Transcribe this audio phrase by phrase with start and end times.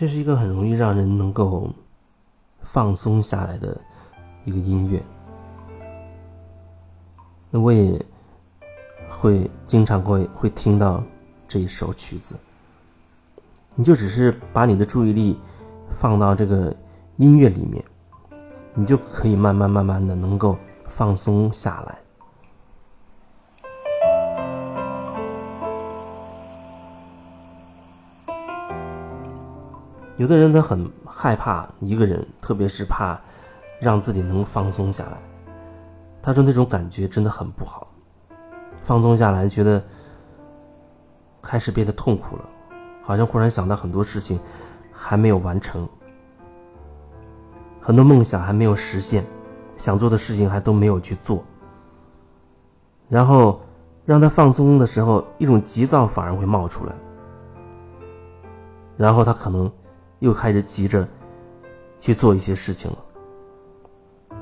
[0.00, 1.68] 这是一个很容易让人能够
[2.62, 3.78] 放松下来的
[4.46, 4.98] 一个音乐。
[7.50, 8.02] 那我也
[9.10, 11.04] 会经常会会听到
[11.46, 12.34] 这一首曲子。
[13.74, 15.38] 你就只是把你的注意力
[15.90, 16.74] 放到这个
[17.18, 17.84] 音乐里面，
[18.72, 20.56] 你就可以慢慢慢慢的能够
[20.88, 21.98] 放松下来。
[30.20, 33.18] 有的人他很害怕一个人，特别是怕
[33.80, 35.16] 让自己能放松下来。
[36.20, 37.88] 他说那种感觉真的很不好，
[38.82, 39.82] 放松下来觉得
[41.40, 42.44] 开始变得痛苦了，
[43.02, 44.38] 好像忽然想到很多事情
[44.92, 45.88] 还没有完成，
[47.80, 49.24] 很多梦想还没有实现，
[49.78, 51.42] 想做的事情还都没有去做。
[53.08, 53.58] 然后
[54.04, 56.92] 让他放松的时候，一种急躁反而会冒出来，
[58.98, 59.72] 然后他可能。
[60.20, 61.06] 又开始急着
[61.98, 64.36] 去做一些事情了，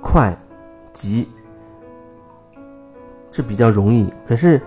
[0.00, 0.36] 快、
[0.92, 1.28] 急，
[3.30, 4.62] 这比较容易，可是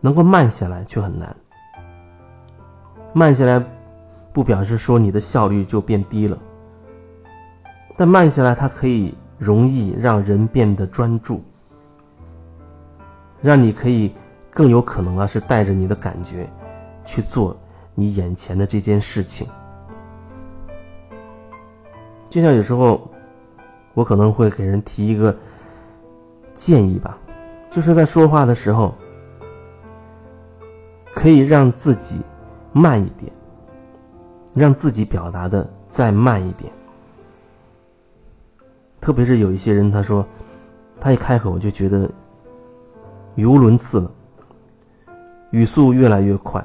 [0.00, 1.34] 能够慢下来却很难。
[3.14, 3.62] 慢下来
[4.34, 6.38] 不表示说你的效率就变低了，
[7.96, 11.42] 但慢下来它可以容易让人变得专注，
[13.40, 14.14] 让你可以。
[14.52, 16.48] 更有可能啊，是带着你的感觉
[17.04, 17.56] 去做
[17.94, 19.46] 你眼前的这件事情。
[22.28, 23.10] 就像有时候，
[23.94, 25.34] 我可能会给人提一个
[26.54, 27.18] 建议吧，
[27.70, 28.94] 就是在说话的时候，
[31.14, 32.20] 可以让自己
[32.72, 33.32] 慢一点，
[34.54, 36.70] 让自己表达的再慢一点。
[39.00, 40.24] 特别是有一些人，他说
[41.00, 42.08] 他一开口我就觉得
[43.34, 44.10] 语无伦次了。
[45.52, 46.62] 语速越来越快，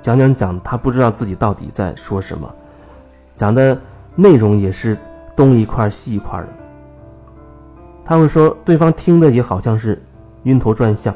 [0.00, 2.48] 讲讲讲，他不知道自己到底在说什么，
[3.34, 3.78] 讲的
[4.14, 4.96] 内容也是
[5.34, 6.48] 东一块西一块的。
[8.04, 10.00] 他会说，对方听的也好像是
[10.42, 11.14] 晕头转向，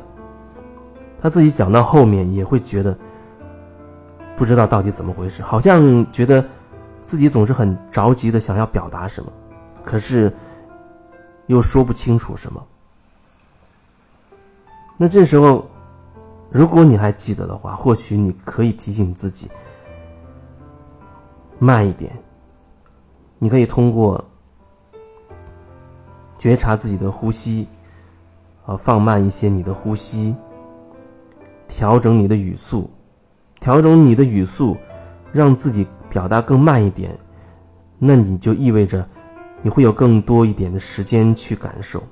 [1.21, 2.97] 他自己讲到后面也会觉得
[4.34, 6.43] 不知道到底怎么回事，好像觉得
[7.05, 9.31] 自己总是很着急的想要表达什么，
[9.84, 10.33] 可是
[11.47, 12.67] 又说不清楚什么。
[14.97, 15.67] 那这时候。
[16.53, 19.51] 如果你还记得的话，或许你可以提醒自己
[21.59, 22.13] 慢一点。
[23.39, 24.23] 你可以通过
[26.39, 27.67] 觉察自己的呼吸，
[28.67, 30.37] 啊，放慢一些你的呼吸，
[31.67, 32.91] 调整你的语速，
[33.59, 34.77] 调整你的语速，
[35.33, 37.19] 让自己表达更慢一点。
[37.99, 39.09] 那你就意味着
[39.63, 42.03] 你会有更多一点的时间去感受，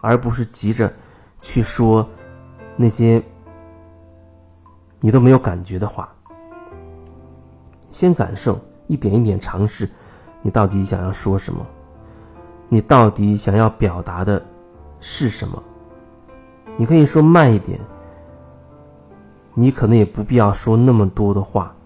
[0.00, 0.92] 而不是急着
[1.40, 2.06] 去说
[2.76, 3.22] 那些。
[5.04, 6.08] 你都没有感觉的话，
[7.90, 9.86] 先感受，一点一点尝试，
[10.40, 11.60] 你到底想要说什么？
[12.70, 14.42] 你到底想要表达的
[15.00, 15.62] 是什么？
[16.78, 17.78] 你可以说慢一点，
[19.52, 21.76] 你可能也不必要说那么多的话，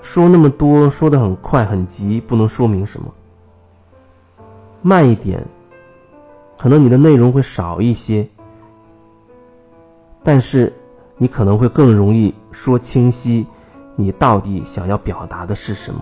[0.00, 3.12] 说那么多，说的很快很急，不能说明什么。
[4.80, 5.46] 慢一点，
[6.58, 8.26] 可能你的内容会少一些，
[10.22, 10.72] 但是。
[11.22, 13.46] 你可能会更容易说清晰，
[13.94, 16.00] 你到底想要表达的是什么。